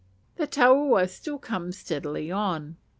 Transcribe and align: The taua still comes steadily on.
The 0.37 0.47
taua 0.47 1.07
still 1.07 1.37
comes 1.37 1.77
steadily 1.77 2.31
on. 2.31 2.77